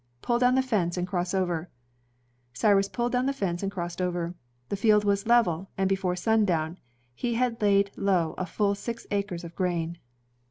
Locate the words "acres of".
9.11-9.55